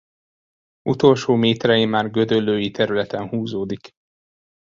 [0.89, 3.89] Utolsó méterein már gödöllői területen húzódik.